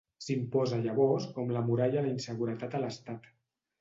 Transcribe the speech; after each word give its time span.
S'imposa 0.27 0.79
llavors 0.85 1.27
com 1.37 1.53
la 1.57 1.63
muralla 1.67 1.99
a 2.01 2.05
la 2.07 2.13
inseguretat 2.15 2.79
a 2.81 2.85
l'Estat. 2.87 3.33